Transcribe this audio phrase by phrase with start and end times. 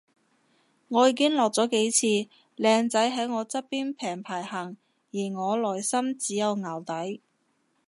[0.87, 2.07] 我已經落咗幾次，
[2.57, 4.75] 靚仔喺我側邊平排行
[5.13, 7.21] 而我內心只有淆底